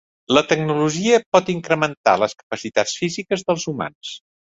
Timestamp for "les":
2.25-2.37